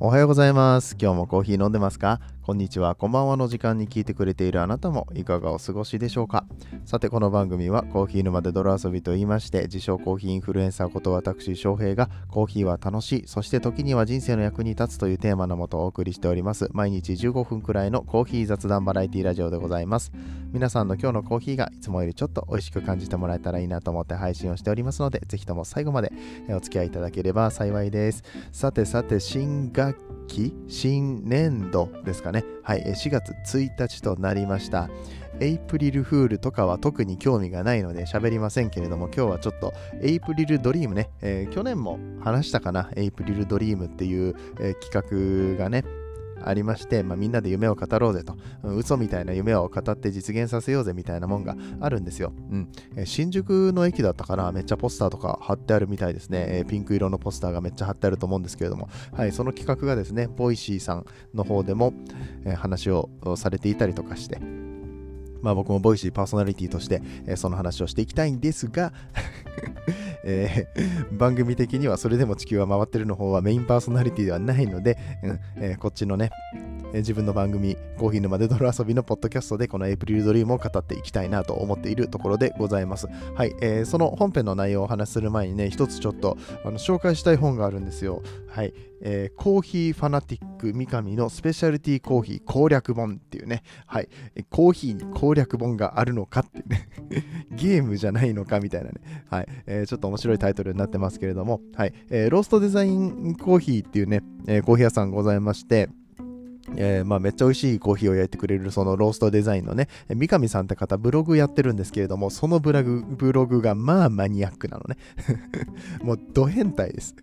[0.00, 0.96] おはようございます。
[0.96, 2.20] 今日もコーヒー飲んでますか？
[2.44, 6.44] こんにちは、こんばんはの時間に聞いてくれているあなたもいかがお過ごしでしょうか？
[6.84, 16.68] さて、この番組はコーヒー沼で泥遊びと言いまして、自称コーヒーインフルエンサーこと私、翔平がコーヒーは楽しい、そして時には人生の役に立つというテーマのもとお送りしております。
[16.70, 20.12] 毎日15分くらいのコーヒー雑談バラエティラジオでございます。
[20.52, 26.12] 皆さんの今日のコーヒーがいつもよりちょっと美味しく感じてもらえたらいいなと思って配信をしておりますので、ぜひとも最後まで
[26.48, 28.22] お付き合いいただければ幸いです。
[28.52, 29.70] さてさて、新
[30.26, 32.44] 期、新年度ですかね。
[32.62, 34.88] はい、4月1日となりました。
[35.40, 45.84] エイプリルフールとかは特に興味がないので喋りませんけれども、今日はちょっとエイプリルドリームね、えー去年も話したかな、エイプリルドリームっていう、えー企画がね、
[46.44, 52.32] ありまして、まあ、みんなで夢を語ろうぜと、うん嘘みたいな夢を語って実現させようぜみたいなもんがあるんですよ。
[52.50, 52.68] うん。
[52.96, 61.92] え新宿の駅だったかな、めっちゃポスターとか貼ってあるみたいですね、えーピンク色のポスターがめっちゃ貼ってあると思うんですけれども、はい、その企画がですね、 Voicy さんの方でも、
[62.44, 64.38] えー話をされていたりとかして、
[65.42, 68.92] まあ僕も Voicy パーソナリティとして、えーその話をしていきたいんですが、
[70.24, 83.08] えー 番組的にはそれでも地球は回ってるの方はメインパーソナリティではないので、うんえーこっちのね、えー自分の番組コーヒー沼で泥遊びのポッドキャストでこのエイプリルドリームを語っていきたいなと思っているところでございます。
[83.34, 88.22] はい、えーその本編の内容をお話しする前にね、一つちょっとあの紹介したい本があるんですよ。
[88.48, 94.08] はい、えーコーヒーファナティック三上のスペシャルティーコーヒー攻略本っていうね、はい、
[94.50, 96.88] コーヒーに攻略本があるのかってね、
[97.52, 105.88] ゲームじゃないのかみたいなね、はい、えーちょっと面白いタイトルになってますけれども、はい、えーローストデザインコーヒーっていうね、えーコーヒー屋さんございまして、
[106.76, 114.96] えーまあ、めっちゃ美味しいコーヒーを焼いてくれるそのローストデザインのね、えー三上さんって方ブログやってるんですけれども、そのブログブログがまあマニアックなのね。
[116.02, 117.14] もうド変態です。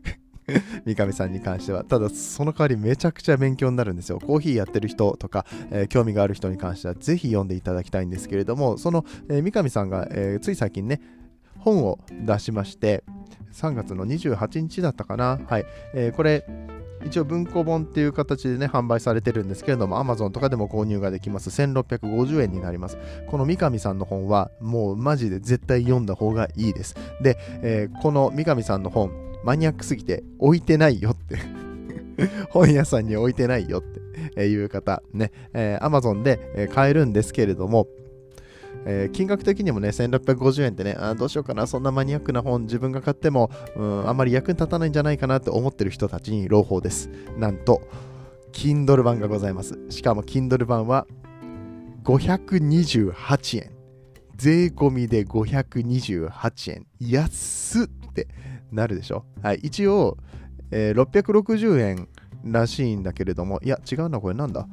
[0.86, 1.84] 三上さんに関しては。
[1.84, 4.20] ただ、その代わりめちゃくちゃ勉強になるんですよ。
[4.20, 11.02] コーヒーやってる人とか、えー興味がある人に関しては、ぜひ読んでいただきたいんですけれども、その、えー三上さんが、えーつい最近ね、
[11.60, 13.04] 本を出しまして、
[13.54, 15.40] 3月の28日だったかな。
[15.48, 15.66] はい。
[15.94, 16.46] えーこれ、
[17.06, 21.50] 一応文庫本っていう形でね、販売されてるんですけれども、Amazon とかでも購入ができます。
[21.50, 22.98] 1650円になります。
[23.28, 26.96] この三上さんの本は、もうマジで絶対読んだ方がいいです。
[27.22, 29.12] で、えーこの三上さんの本、
[29.46, 31.38] マニアックすぎて置いてないよって。
[32.50, 33.84] 本屋さんに置いてないよっ
[34.34, 37.88] ていう方、ね、えー Amazon で買えるんですけれども、
[38.86, 47.10] えー金額的にもね、1650円ってね、あどうしようかな、そんなマニアックな本自分が買っても、うん、あんまり役に立たないんじゃないかなって思ってる人たちに朗報です。
[47.38, 47.82] なんと、
[48.52, 49.78] Kindle 版がございます。
[49.90, 51.06] しかも Kindle 版は
[52.04, 53.72] 528円。
[54.38, 56.88] 税込みで528円。
[57.00, 58.28] 安っって
[58.72, 59.26] なるでしょ？
[59.42, 60.18] はい、一応、
[60.72, 62.08] えー660円
[62.44, 64.68] らしいんだけれども、いや、違うな、これなんだ？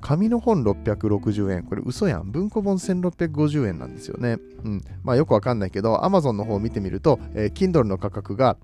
[0.00, 1.62] 紙の本660円。
[1.62, 2.30] これ嘘やん。
[2.30, 4.36] 文庫本1650円なんですよね。
[4.62, 4.82] うん。
[5.02, 8.58] まあよくわかんないけど、Amazon の方を見てみると、えー Kindle の価格が、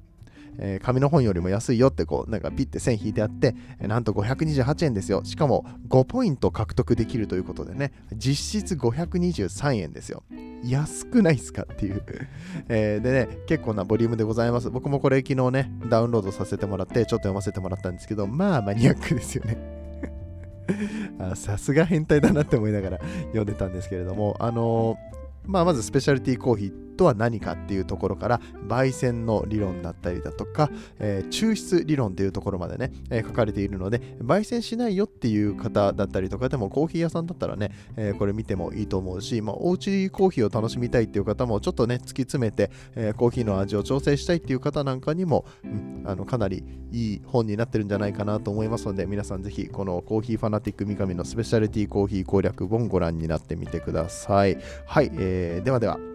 [0.61, 5.25] えー紙の本よりも安いよってこう、なんかピッて線引いてあって、えなんと528円ですよ。
[5.25, 10.23] しかも5ポイント獲得できるということでね、実質523円ですよ。
[10.63, 12.03] 安くないですかっていう、
[12.69, 14.71] えーでね、結構なボリュームでございます。
[14.71, 19.59] 僕もこれ昨日ね、ダウンロードさせてもらって、ちょっと読ませてもらったんですけど、まあマニアックですよね。
[21.35, 22.99] さすが変態だなって思いながら
[23.33, 46.63] 読んでたんですけれども、あのーまあ、まずスペシャルティーコーヒーとは何かっていうところから焙煎の理論だったりだとか、えー抽出理論っていうところまでね、えー書かれているので焙煎しないよっていう方だったりとかでもコーヒー屋さんだったらね、えーこれ見てもいいと思うし、まあ、おうちコーヒーを楽しみたいっていう方もちょっとね突き詰めて、えコーヒーの味を調整したいっていう方なんかにも、うんあのかなり
[46.93, 54.59] いい本になってるんじゃないかなと思いますので皆さんぜひこのコーヒーファナティック三上のスペシャルティコーヒー攻略本ご覧になってみてください。
[54.87, 56.10] はい、えーではでは。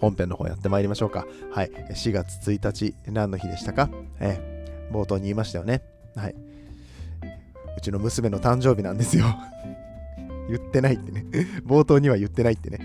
[0.00, 1.26] 本編の方やってまいりましょうか。
[1.50, 1.70] はい。
[1.90, 3.90] 4月1日何の日でしたか？
[4.20, 5.82] え冒頭に言いましたよね。
[6.16, 6.34] はい。
[7.76, 9.24] うちの娘の誕生日なんですよ。
[10.48, 11.26] 言ってないってね。
[11.66, 12.80] 冒頭には言ってないってね。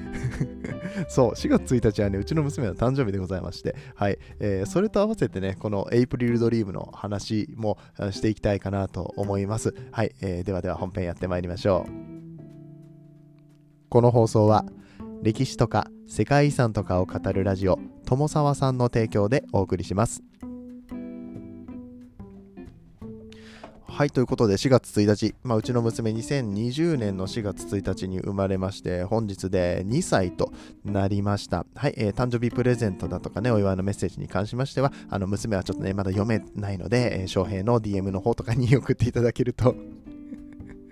[1.07, 7.77] そう、4月1日はね、うちの娘の誕生日でございまして、はい、えーそれと合わせてね、このエイプリルドリームの話も
[8.12, 9.74] していきたいかなと思います。
[9.92, 11.92] はい、えーではでは本編やってまいりましょう。
[13.89, 14.66] この放送は、
[15.24, 20.22] 歴史とか世界遺産とかを語るラジオ、友沢さんの提供でお送りします。
[23.86, 30.52] はい、ということで4月1日、まあ、うちの娘2020年の4月1日に生まれまして、本日で2歳と
[30.84, 31.66] なりました。
[31.74, 39.74] はい、えー、誕生日プレゼントだとかね、お祝いのメッセージに関しましては、あの娘はちょっとね、まだ読めないので、えー、翔平の DM の方とかに送っていただけると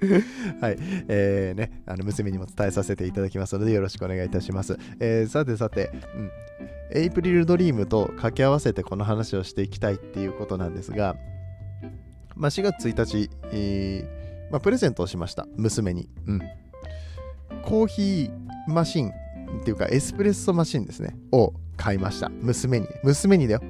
[0.61, 0.77] はい、
[1.07, 4.77] えー、ね、あの娘にも伝えさせていただきますのでよろしくお願いいたします。
[4.99, 11.15] えー、さてさて、うん、エイプリルドリームと掛け合わせてこの話をしていきたいっていうことなんですが、
[12.35, 14.21] まあ、4月1日、えー
[14.51, 16.09] まあ、プレゼントをしました、娘に。
[16.27, 16.41] うん。
[17.63, 18.31] コーヒー
[18.67, 19.11] マシン
[19.61, 22.29] っていうか、エスプレッソマシンですね、を買いました。
[22.29, 22.87] 娘に。
[23.03, 23.61] 娘にだよ。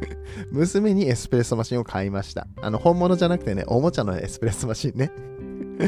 [0.50, 2.46] 娘にエスプレッソマシンを買いました。
[2.62, 5.12] あの、本物じゃなくてね、おもちゃのエスプレッソマシンね。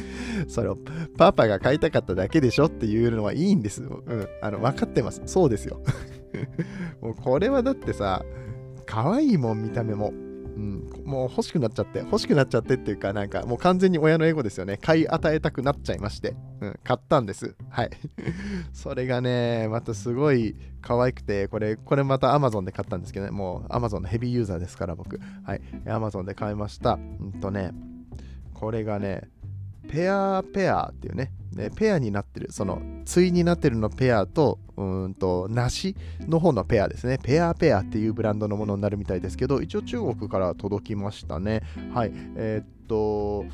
[0.49, 0.79] それを
[1.17, 3.83] パパが買いたかっただけでしょっていうのはいいんです。
[3.83, 4.29] うん。
[4.41, 5.23] あの、分かってます。
[5.27, 5.81] そうですよ。
[7.01, 8.25] もうこれはだってさ、
[8.87, 10.13] 可愛いもん、見た目も。
[10.55, 14.77] うん、もう欲しくなっちゃって、欲しくなっちゃってっていうか、なんかもう完全に親のエゴですよね。
[14.77, 17.57] 買い与えたくなっちゃいまして、うん、買ったんです。
[17.71, 17.91] はい。
[18.75, 25.19] それがね、またすごい可愛くて、これ、これまた Amazon で買ったんですけどね、もう Amazon のヘビーユーザーですから、僕。
[25.43, 25.63] はい。
[25.87, 26.99] Amazon で買いました。
[27.21, 27.73] うんとね、
[28.53, 29.31] これがね、
[29.89, 37.19] ペアペアっていうね、ねペアになってる、その、対になってるのペアと、うんと、梨の方のペアですね。
[37.23, 41.63] ペアペアっていうブランドのものになるみたいですけど、一応中国から届きましたね。
[41.93, 42.13] はい。
[42.37, 43.45] えー、っと、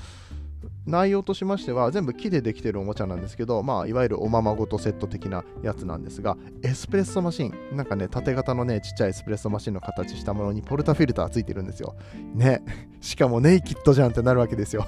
[0.89, 11.95] 内容としましては全部木でできてるおもちゃなんですけど、まあ、いわゆるおままごとセット的なやつなんですが、エスプレッソマシン、なんかね、縦型のね、ちっちゃいエスプレッソマシンの形したものにポルタフィルターついてるんですよ。
[12.35, 12.63] ね、
[13.01, 14.87] しかもネイキッドじゃんってなるわけですよ。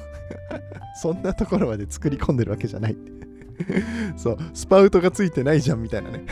[1.00, 2.96] そんなところまで作り込んでるわけじゃない。
[4.16, 6.24] そう、スパウトがついてないじゃんみたいなね。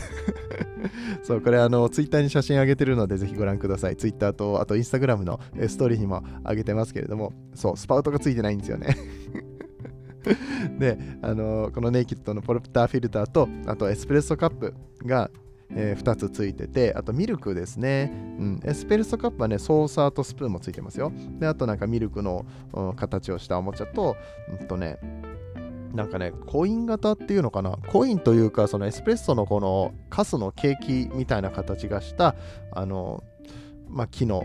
[1.22, 3.96] そう、これあの、ツイッターに写真上げてるので、ぜひご覧ください。
[3.96, 8.96] ツイッターと、あとインスタグラムのストーリーにも上げてますけれども、そう、スパウトがついてないんですよね。
[10.78, 15.30] で、あのこのネイキッドのポルプターフィルターと、あとエスプレッソカップが、
[15.70, 18.12] えー、2つついてて、あとミルクですね。
[18.38, 21.12] うん、エスプレッソカップはね、ソーサーとスプーンもついてますよ。
[21.38, 22.46] で、あとなんかミルクの
[22.96, 24.16] 形をしたおもちゃと、
[24.60, 24.98] うんとね、
[25.94, 27.78] なんかね、コイン型っていうのかな？
[27.88, 32.34] コインというか、そのエスプレッソのこのカスのケーキみたいな形がした、
[32.72, 33.24] あの、
[33.88, 34.44] まあ、木の、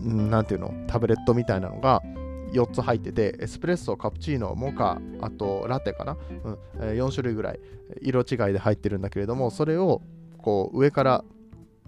[0.00, 2.02] なんていうの、タブレットみたいなのが、
[2.52, 6.16] 4つ入ってて、エスプレッソ、カプチーノ、モカ、あとラテかな、
[6.78, 7.60] うん、4種類ぐらい
[8.02, 10.02] 色違いで入ってるんだけれども、それを
[10.38, 11.24] こう上から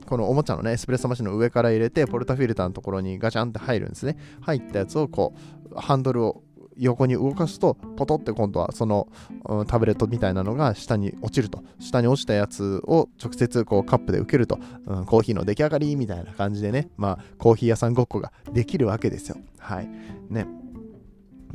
[0.06, 4.16] このおもちゃのね、エスプレッソマシンの上から入れて、ポルタフィルターのところにガチャンって入るんですね。
[4.40, 5.34] 入ったやつをこ
[5.70, 6.42] う、ハンドルを
[6.78, 9.08] 横に動かすと、ポトって今度はその、
[9.48, 11.62] うん、タブレットみたいなのが下に落ちると。
[11.80, 19.36] 下に落ちたやつを直接こうカップで受けると、うん、コーヒーの出来上がりみたいな感じでね、まあ、コーヒー屋さんごっこができるわけですよ。
[19.58, 19.88] はい。
[20.30, 20.46] ね。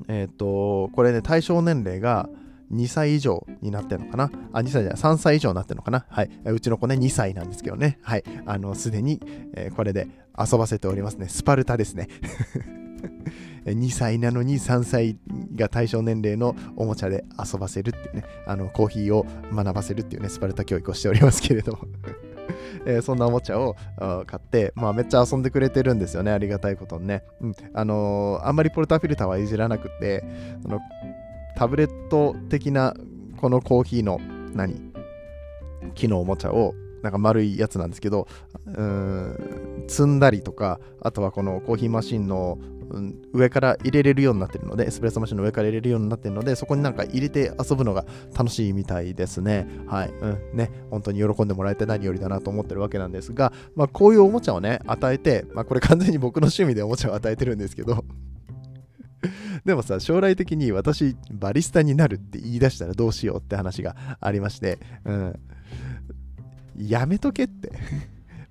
[0.08, 2.30] えっ、ー、と、これね、対象年齢が、
[2.72, 4.32] 2歳以上になってるのかな？
[4.52, 6.06] あ、2歳じゃない、3歳以上になってるのかな？
[6.10, 6.30] はい。
[6.46, 8.00] うちの子ね、2歳なんですけどね。
[8.02, 8.24] はい。
[8.46, 9.22] あの、すでに、
[9.54, 11.28] えー、これで遊ばせておりますね。
[11.30, 12.08] スパルタですね。
[13.66, 15.18] 2歳なのに3歳
[15.56, 21.80] が対象年齢のおもちゃで遊ばせるっていうね、あのコーヒーを学ばせるっていうね、スパルタ教育をしておりますけれども
[22.86, 23.76] えー、そんなおもちゃを
[24.28, 27.24] 買って、まあ、めっちゃ遊んでくれてるんですよね、ありがたいことにね。
[27.42, 30.24] うん、あのー、あんまりポルタフィルターはいじらなくて、
[30.62, 30.80] その
[31.56, 32.94] タブレット的な
[33.38, 34.20] このコーヒーの
[34.54, 34.92] 何
[35.96, 36.74] 木のおもちゃを
[37.04, 38.28] なんか丸いやつなんですけど、
[38.66, 42.58] うん、積んだりとか、あとはこのコーヒーマシンの
[43.34, 48.06] 上から入れれるようになってるので、エスプレッソマシンの上から入れるようになってるので、そこになんか入れて遊ぶのが
[48.38, 49.68] 楽しいみたいですね。
[49.88, 50.10] はい。
[50.10, 50.58] うん。
[50.58, 50.72] ね。
[50.90, 58.04] 本当に喜んでもらえて何よりだなと思ってるわけなんですが、まあこういうおもちゃをね、与えて、まあこれ完全に僕の趣味でおもちゃを与えてるんですけど、
[59.66, 65.40] でもさ、将来的に私、バリスタになるって言い出したらどうしようって話がありまして、うん。
[66.78, 67.72] やめとけって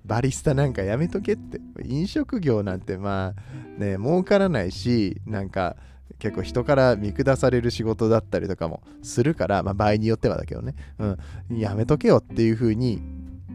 [0.05, 1.59] バリスタなんかやめとけって。
[1.85, 3.33] 飲食業なんてま
[3.77, 5.75] あね、儲からないし、なんか
[6.19, 13.01] 結構人から見下される仕事だったりとかもするから、まあ場合によってはだけどね、うん、やめとけよっていう風に、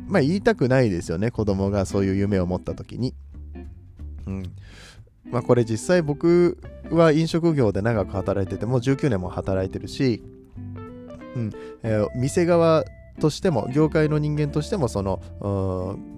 [0.06, 3.14] まあ言いたくないですよね、子供がそういう夢を持った時に。
[4.26, 4.42] うん。
[5.30, 6.58] まあこれ実際僕
[6.90, 10.22] は飲食業で長く働いてて、もう19年も働いてるし、
[11.36, 11.52] うん
[11.82, 12.84] えー、店側
[13.18, 15.20] としても業界の人間としてもその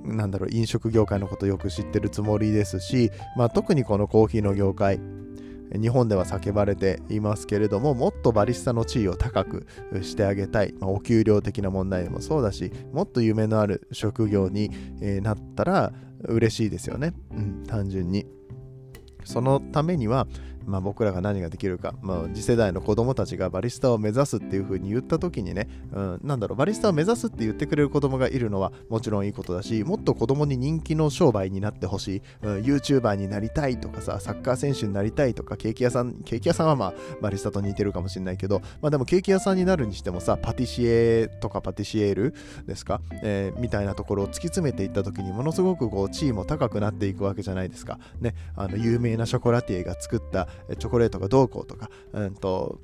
[0.04, 5.00] なんだろう飲食業界のことよく知ってるつもりですし、まあ、特にこのコーヒーの業界
[5.72, 9.66] 日本では叫ばれていますけれどももっとバリスタの地位を高く
[10.02, 15.92] してあげたい、まあ、お給料的な問題でもそうだしもっと夢のある職業に、えなったら
[16.22, 18.26] 嬉しいですよね、うん、単純に。
[19.24, 20.26] そのためには
[20.66, 42.34] まあ、僕らが何ができるか、まあ、次世代の子供たちがバリスタを目指すっていう風に言った時にね、うん、なんだろうバリスタを目指すって言ってくれる子供がいるのはもちろんいいことだしもっと子供に人気の商売になってほしい、うん、YouTuber になりたいとかさサッカー選手になりたいとかケーキ屋さんケーキ屋さんはまあバリスタと似てるかもしれないけど、まあ、でもケーキ屋さんになるにしてもさパティシエとかパティシエール
[42.66, 47.98] ですか、えー、みたいなところを突き詰めていった時にものすごくこう地位も高くなっていくわけじゃないですか。
[48.20, 50.48] ねあの有名なショコラティエが作った
[50.78, 52.80] チョコレートがどうこうとか、うんと、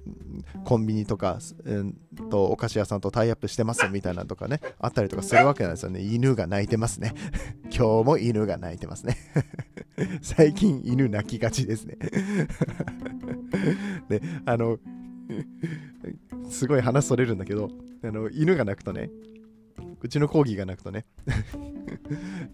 [0.65, 1.95] コンビニとか、うん
[2.31, 6.01] と、お菓子屋さんとタイアップしてますみたいなとかね、あったりとかするわけなんですよね。
[6.01, 7.15] 犬が泣いてますね。
[7.65, 9.17] 今日も犬が泣いてますね。
[10.23, 11.97] 最近犬泣きがちですね。
[14.09, 14.79] で、あの、
[16.49, 17.71] すごい話それるんだけど、
[18.03, 19.11] あの犬が鳴くとね、
[20.01, 21.05] うちのコーギーが鳴くとね、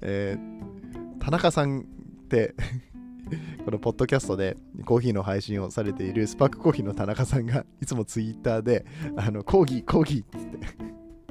[0.01, 1.85] えー、田中さんっ
[2.29, 2.55] て
[3.65, 8.85] このポッドキャストでコーヒーの配信をされているスパークコーヒーの田中さんがいつもツイッターで、
[9.17, 10.67] あの、コーギー、コーギーってって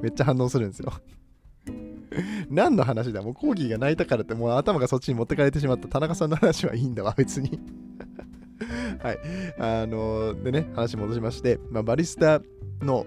[0.02, 0.92] めっちゃ反応するんですよ。
[2.50, 3.22] 何の話だ？
[3.22, 5.88] もうコーギーが泣いたからってもう頭がそっちに持ってかれてしまった。
[5.88, 7.60] 田中さんの話はいいんだわ、別に。
[9.02, 9.18] はい。
[9.58, 12.42] あのー、でね、話戻しまして、まあ、バリスタ
[12.80, 13.06] の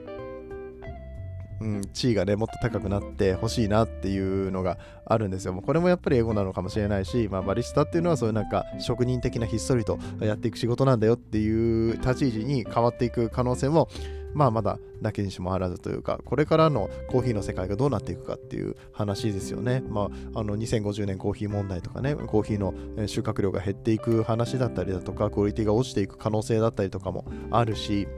[1.62, 5.54] うん、地位がねもっと高くなってほしいなっていうのがあるんですよ。
[5.54, 13.88] もうこれもやっぱり英語なのかもしれないし、まあ、バリスタっていうのはそういうなんか職人的なひっそりとやっていく仕事なんだよっていう立ち位置に変わっていく可能性も
[14.36, 19.82] まあまだだけにしもあらずというか、これからのコーヒーの世界がどうなっていくかっていう話ですよね。
[19.88, 22.74] まあ、あの2050年コーヒー問題とかね、コーヒーの
[23.08, 28.10] 収穫量が減っていく話だったりだとか、クオリティが落ちていく可能性だったりとかもあるし、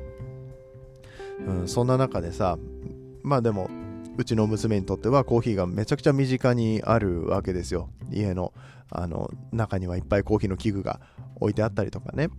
[1.45, 2.57] うん、そんな中でさ、
[3.27, 3.69] まあでも
[4.17, 7.89] うちの娘にとってはコーヒーがめちゃくちゃ身近にあるわけですよ。
[8.09, 8.53] 家の
[8.89, 11.01] あの中にはいっぱいコーヒーの器具が
[11.35, 12.29] 置いてあったりとかね。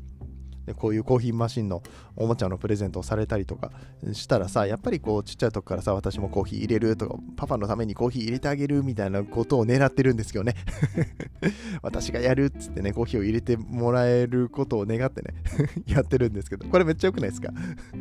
[0.69, 1.83] でこういうコーヒーマシンの
[2.15, 3.73] おもちゃのプレゼントをされたりとか
[4.13, 10.55] したらさやっぱりこうちっちゃい時からさ私もコーヒー入れるとかパパのためにコーヒー入れてあげるみたいなことを狙ってるんですけどね。
[11.83, 15.35] 私がやるっつってねコーヒーを入れてもらえることを願ってね
[15.87, 17.53] やってるんですけどこれめっちゃ良くないですか？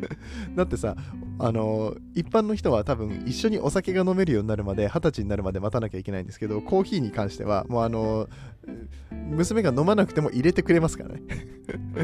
[0.54, 0.94] だってさ
[1.38, 8.28] あの一般の人は多分一緒にお酒が飲めるようになるまで二十歳になるまで待たなきゃいけないんですけどコーヒーに関してはもうあの
[9.30, 11.22] 娘が飲まなくても入れてくれますからね。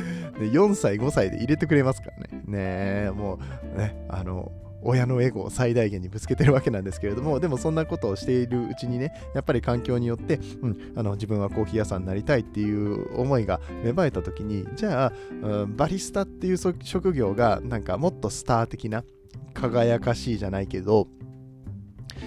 [0.38, 2.42] 4歳5歳で入れてくれますからね。
[2.46, 3.38] ねも
[3.74, 4.52] うねあの
[4.84, 19.04] 親のエゴを最大限にぶつけてるわけなんですけれどもでもそんなことをしているうちにねやっぱり環境によって、うん、あの自分はコーヒー屋さんになりたいっていう思いが芽生えた時にじゃあ、うん、バリスタっていう職業がなんかもっとスター的な
[19.54, 21.08] 輝かしいじゃないけど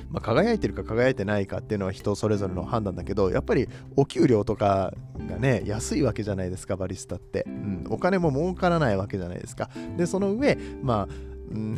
[0.10, 4.94] まあ、輝いてるか輝いてないかっていうのは人それぞれの判断だけどやっぱりお給料とか
[5.30, 11.14] がね安いわけじゃないですかバリスタって、うん、お金も儲からないわけじゃないですかでその上まあ、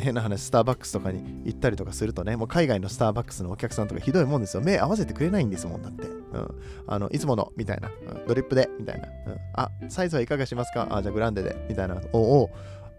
[0.00, 4.62] 変な話、スターバックスとかに行ったりとかするとね、もう海外のスターバックスのお客さんとかひどいもんですよ。
[4.64, 6.08] 目合わせてくれないんですもんだって。
[6.08, 6.48] うん。
[6.88, 7.88] あの、いつもの、みたいな。
[7.88, 9.06] うん、ドリップで、みたいな。
[9.06, 9.38] うん。
[9.54, 10.88] あ、サイズはいかがしますか？
[10.90, 12.00] あ、じゃあグランデで、みたいな。
[12.12, 12.50] おお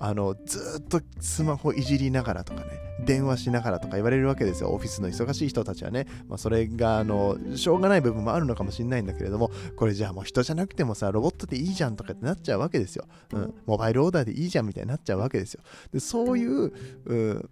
[0.04, 2.68] あの、ずっとスマホいじりながらとかね、
[3.06, 4.72] 電話しながらとか言われるわけですよ。
[4.72, 6.08] オフィスの忙しい人たちはね。
[6.28, 13.06] まあ、それが、あの、しょうがない部分もあるのかもしれないんだけれども、これじゃあもう人じゃなくてもさ、ロボットでいいじゃんとかってなっちゃうわけですよ。
[13.32, 13.54] うん。
[13.68, 15.62] モバイルオーダーでいいじゃんみたいになっちゃうわけですよ。
[15.94, 16.74] で、そういう、
[17.06, 17.50] う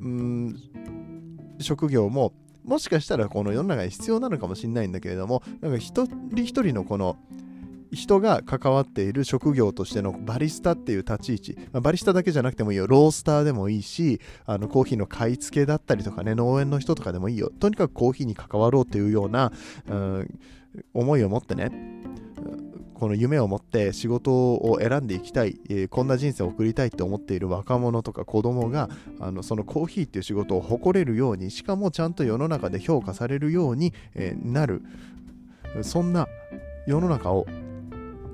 [0.00, 0.56] うん、
[1.58, 2.32] 職業も、
[2.64, 7.16] もしかしたらこの世の中に必要なのかもしれないんだけれども、なんか一人一人のこの、
[7.92, 12.86] 人が関わっている職業としてのバリスタっていう立ち位置、まあ、バリスタだけじゃなくてもいいよ。
[12.86, 17.50] ロースターでもいいしあのコーヒーの買い付けだったりとかね農園の人とかでもいいよ。
[17.60, 19.52] とにかくコーヒーに関わろうというような、
[19.88, 20.38] うん、
[20.94, 21.70] 思いを持ってね
[22.94, 28.88] この夢を持って仕事を選んでいきたい、えー、こんな人生を送りたいって思っている若者とか子供が
[29.20, 34.82] あのそのコーヒーっていう仕事を誇れるようにしかもちゃんと世の中で評価されるように、えー、なる。
[35.82, 36.26] そんな
[36.86, 37.46] 世の中を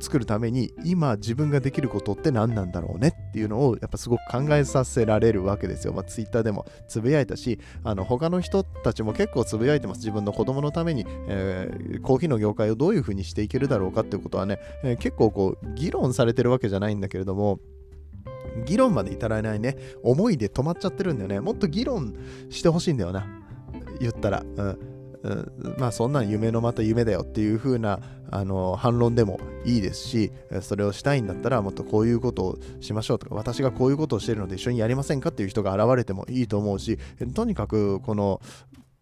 [0.04, 5.94] 作るために今自分ができることって何なんだろうねっていうのをやっぱすごく考えさせられるわけですよ。
[5.94, 9.98] まあ、ツイッターでもつぶやいたし、あの他の人たちも結構つぶやいてます。
[9.98, 17.60] 自分の子供のために、えー、コーヒーの業界をどういうふうにしていけるだろうかっていうことはね、えー、結構こう議論されてるわけじゃないんだけれども、
[18.66, 21.40] 議論まで至らないね、思いで止まっちゃってるんだよね。
[21.40, 22.14] もっと議論
[22.50, 23.26] してほしいんだよな。
[24.00, 24.40] 言ったら。
[24.40, 24.93] うん、
[25.78, 28.00] まあそんなん夢のまた夢だよっていう風な
[28.30, 36.98] あの反論でもいいですしそれをしたいんだったらもっとこういうことをしましょうとか私がこういうことをしてるので一緒にやりませんかっていう人が現れてもいいと思うし
[37.34, 38.40] とにかくこの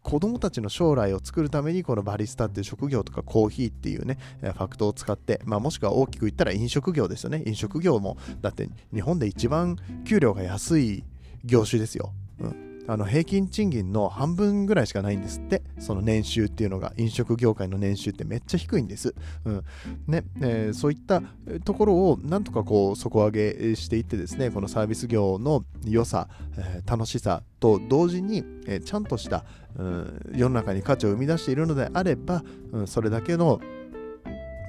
[0.03, 7.43] 子供たちの将来を作るためにこのバリスタっていう職業とかコーヒーっていうねファクトを使って、まあ、もしくは大きく言ったら飲食業ですよね。
[7.47, 11.05] 飲食業もだって日本で一番給料が安い
[11.45, 15.63] 業種ですよ、うん、あの平均賃金の半分ぐらいしかないんですって。
[15.79, 19.65] その年収っていうのが飲食業界の年収ってめっちゃ低いんです、うん。
[20.07, 21.23] ねえー、そういった
[21.65, 29.45] ところをなんとかこう底上げしていってですねこのサービス業の良さ、えー、楽しさと同時に、えー、ちゃんとした、
[29.77, 33.61] うん、世の中に価値を生み出しているのであれば、うん、それだけの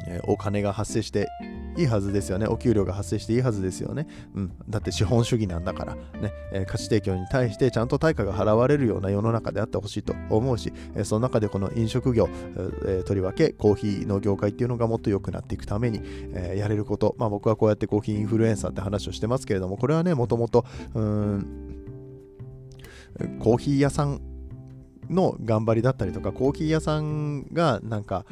[0.08, 1.28] えお金が発生して
[1.78, 2.48] いいはずですよね。
[2.48, 4.08] お給料が発生していいはずですよね。
[4.36, 6.02] うん、だって資本主義なんだから、ね
[6.52, 12.30] えー、価値提供に対してちゃんと対価が払われるような世の中であってほしいと思うし、えー、その中でこの飲食業、
[12.86, 16.02] えー、とりわけコーヒーの業界っていうのがもっと良くなっていくために、
[16.36, 21.74] えやれること、まあ、僕はこうやってコーヒーインフルエンサーって話をしてますけれども、これはね、もともと、うん、
[23.40, 24.22] コーヒー屋さん
[25.10, 28.26] の頑張りだったりとかコーヒー屋さんがなんか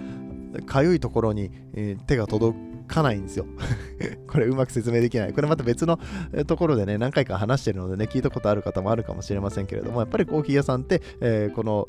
[0.65, 2.57] かゆいところに、えー、手が届
[2.91, 3.45] かないんですよ
[4.27, 5.33] これうまく説明できない。
[5.33, 6.00] これまた別の
[6.48, 11.88] ところでね、何回か話してるのでね、聞いたことある方もあるかもしれませんけれども、やっぱりコーヒー屋さんって、えー、この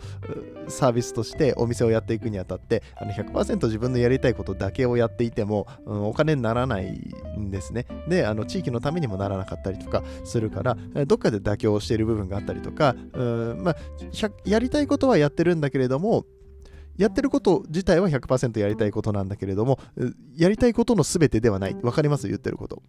[0.69, 7.01] サービスとしてお店をやっていくにあたって、あの100%自分のやりたいことだけをやっていても、うん、お金にならない
[7.39, 7.87] んですね。
[8.09, 13.77] で、あの地域のためにもならなかったりとかするから、どっかで妥協している部分があったりとか、うんまあ、
[14.45, 16.27] やりたいことはやってるんだけれども、
[16.97, 19.79] やってること自体は100%やりたいことなんだけれども、
[20.37, 21.77] やりたいことの全てではない。
[21.83, 22.29] わかります？
[22.29, 22.83] 言ってること。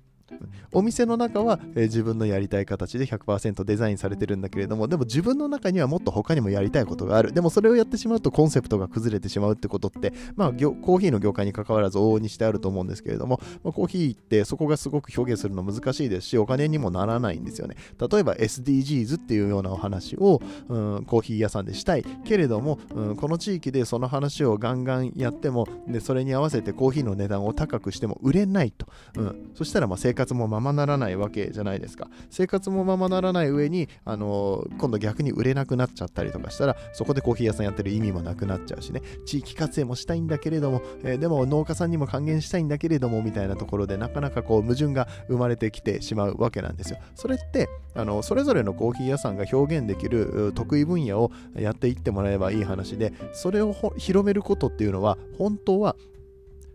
[0.71, 7.31] お店の中は、えー、自分のやりたい形で100%デザインされてるんだけれども、でも自分の中にはもっと他にもやりたいことがある。
[7.33, 17.75] でもそれをやってしまうとコンセプトが崩れてしまうってことって、まあ、コーヒーの業界に関わらず往々にしてあると思うんですけれども、まあ、コーヒーってそこがすごく表現するの難しいですし、お金にもならないんですよね。
[17.99, 28.87] 例えば SDGs っていうようなお話を、うん、コーヒー屋さんでしたいけれども、うん、この地域でその話をガンガンやっても、でそれに合わせてコーヒーの値段を高くしても売れないと。
[29.15, 32.07] うん、そしたらま生活もままならないわけじゃないですか。
[32.31, 46.97] 生活もままならない上に、あのー、今度逆に売れなくなっちゃったりとかしたら、そこでコーヒー屋さんやってる意味もなくなっちゃうしね、地域活性もしたいんだけれども、えー、でも農家さんにも還元したいんだけれども、みたいなところでなかなかこう矛盾が生まれてきてしまうわけなんですよ。
[47.13, 55.95] それって、あのそれぞれのコーヒー屋さんが表現できる得意分野をやっていってもらえばいい話で、それを広めることっていうのは、本当は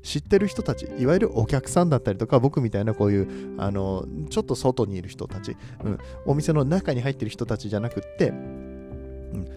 [0.03, 8.33] 知ってる人たちいわゆるお客さんだったりとか僕みたいなこういうあのちょっと外にいる人たち、うん、お店の中に入ってる人たちじゃなくって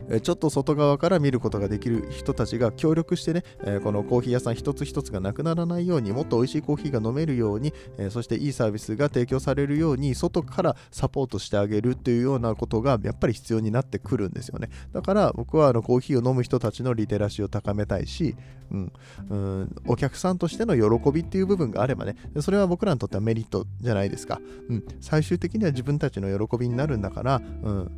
[0.09, 14.69] うん、ちょっと外側から見ることができる人たちが協力してね、え、このコーヒー屋さん一つ一つがなくならないようにもっと美味しいコーヒーが飲めるように、え、そしていいサービスが提供されるように外からサポートしてあげるっていうようなことがやっぱり必要になってくるんですよね。
[14.93, 18.35] だから僕はあのコーヒーを飲む人たちのリテラシーを高めたいし、
[18.71, 18.93] うん、
[19.29, 27.91] うんお客さんとしての喜びっていう部分があればねそれは僕らにとってはメリットじゃないですか、うん、最終的には自分たちの喜びになるんだから、うん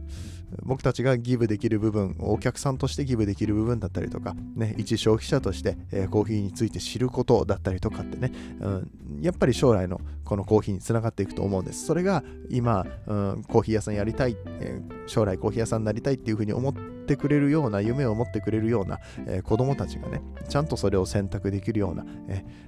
[0.62, 11.86] 僕たちがギブできる部分、お客さんとしてギブできる部分だったりとか、ね、一消費者として、えー、コーヒーについて知ることだったりとかってね、うん、やっぱり将来のこのコーヒーにつながっていくと思うんです。
[11.86, 22.06] それが今、うん、コーヒー屋さんやりたい、えー、将来コーヒー屋さんになりたいっていうふうに思ってくれるような、夢を持ってくれるような、えー、子供たちがね、ちゃんとそれを選択できるような、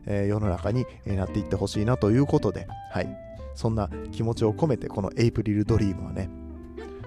[0.06, 3.26] え、世の中になっていってほしいなということで、はい。
[3.56, 6.30] そんな気持ちを込めて、このエイプリルドリームはね、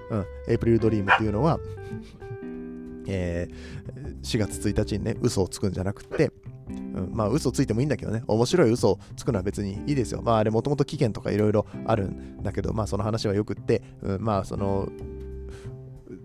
[0.09, 1.59] うん、エイプリルドリームっていうのは、
[3.07, 6.31] えー、4月1日にね、嘘をつくんじゃなくて、
[6.69, 6.71] う
[7.01, 10.21] ん、まあ嘘ついてもいいんだけどね、面白い嘘をつくのは別にいいですよ。
[10.23, 14.89] まああれもともと期限とかいろいろあるんだけど、まあその話はよくって、うん、まあその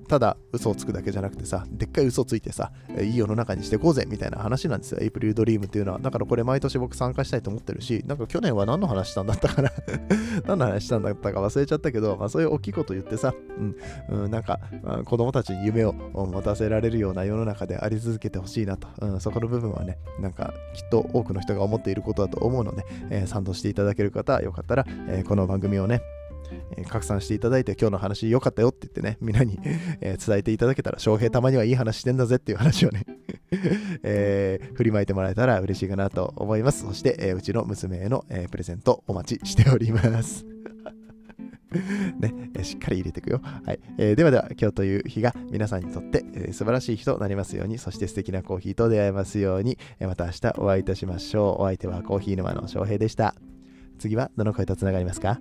[0.05, 5.99] ただ嘘をつくだけじゃなくてさ、でっかい嘘ついてさ、いい世の中にしていこうぜみたいな話なんですよ、エイプリルドリームっていうのは。
[5.99, 9.71] だからこれ毎年僕参加したいと思ってるし、なんか去年は何の話したんだったかな。
[10.47, 13.35] 何の話したんだったか忘れちゃったけど、まあそういう大きいこと言ってさ、
[14.11, 26.01] うん、うん、なんか、まあ、子供たちに夢を持たせられるような世の中であり続けてほしいなと、うん、そこの部分はね、なんかきっと多くの人が思っていることだと思うので、えー、賛同していただける方、よかったら、えー、この番組をね、
[26.77, 29.59] えー、拡散していただいて、今日の話良かったよって言ってね、みんなに
[30.01, 33.05] えー、伝えていただけたら、翔平たまにはいい話してんだぜっていう話をね
[34.03, 36.83] えー、振りまいてもらえたら嬉しいかなと思います。
[36.83, 40.45] そして、えー、うちの娘への、えー、プレゼントお待ちしております
[42.21, 43.41] ね、えしっかり入れていくよ。
[43.43, 43.81] はい。
[43.99, 51.63] えー、ではでは、今日という日が皆さんにとって、えー、素晴らしい日となりますように、そして素敵なコーヒーと出会えますように、えー、また明日お会いいたしましょう。
[51.63, 53.35] お相手はコーヒー沼の翔平でした。
[53.99, 55.41] 次はどの声とつながりますか？